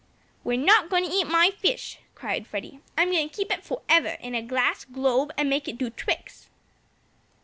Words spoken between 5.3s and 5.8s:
and make it